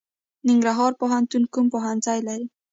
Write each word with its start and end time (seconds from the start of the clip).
ننګرهار 0.47 0.91
پوهنتون 0.99 1.43
کوم 1.53 1.65
پوهنځي 1.73 2.19
لري؟ 2.27 2.45